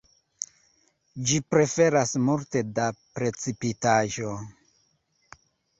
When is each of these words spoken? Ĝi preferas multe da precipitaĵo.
Ĝi 1.31 1.37
preferas 1.55 2.15
multe 2.31 2.65
da 2.81 2.89
precipitaĵo. 3.19 4.35